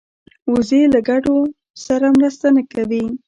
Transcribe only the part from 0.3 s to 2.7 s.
وزې له ګډو سره مرسته نه